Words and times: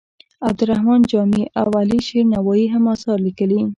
عبدالرحمان 0.47 1.01
جامي 1.11 1.43
او 1.59 1.67
علي 1.81 1.99
شیر 2.07 2.23
نوایې 2.33 2.67
هم 2.73 2.83
اثار 2.93 3.17
لیکلي. 3.27 3.61